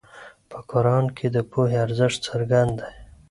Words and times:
په 0.49 0.57
قرآن 0.71 1.05
کې 1.17 1.27
د 1.31 1.37
پوهې 1.51 1.77
ارزښت 1.85 2.17
څرګند 2.27 2.71
دی. 2.81 2.91